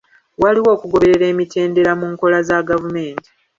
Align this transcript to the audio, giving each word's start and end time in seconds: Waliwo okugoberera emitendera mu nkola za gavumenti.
Waliwo 0.41 0.69
okugoberera 0.75 1.25
emitendera 1.33 1.91
mu 1.99 2.07
nkola 2.13 2.37
za 2.47 2.57
gavumenti. 2.69 3.29